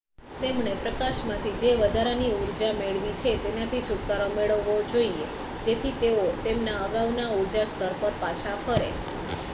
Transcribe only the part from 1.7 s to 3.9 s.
વધારાની ઊર્જા મેળવી છે તેનાથી